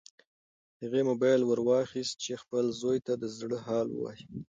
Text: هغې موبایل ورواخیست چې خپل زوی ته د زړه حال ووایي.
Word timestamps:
هغې 0.81 1.01
موبایل 1.09 1.41
ورواخیست 1.45 2.13
چې 2.23 2.41
خپل 2.43 2.65
زوی 2.79 2.99
ته 3.05 3.13
د 3.21 3.23
زړه 3.37 3.57
حال 3.67 3.87
ووایي. 3.91 4.23